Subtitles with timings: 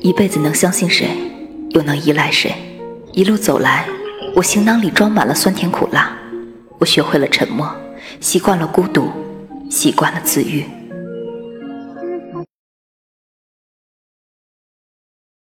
[0.00, 1.08] 一辈子能相信谁
[1.70, 2.52] 又能依赖谁？
[3.12, 3.86] 一路走来
[4.34, 6.16] 我行囊里装满了酸甜苦辣
[6.78, 7.70] 我学会了沉默
[8.20, 9.10] 习惯了孤独
[9.70, 10.64] 习惯了自愈。